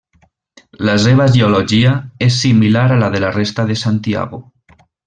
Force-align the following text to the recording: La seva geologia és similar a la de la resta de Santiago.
La 0.89 0.95
seva 1.03 1.27
geologia 1.35 1.93
és 2.29 2.41
similar 2.47 2.89
a 2.97 3.01
la 3.05 3.13
de 3.17 3.25
la 3.27 3.33
resta 3.39 3.71
de 3.73 3.79
Santiago. 3.87 4.43